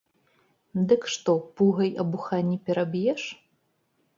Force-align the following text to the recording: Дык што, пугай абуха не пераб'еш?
Дык 0.91 1.01
што, 1.15 1.35
пугай 1.61 1.91
абуха 2.05 2.41
не 2.49 2.57
пераб'еш? 2.71 3.21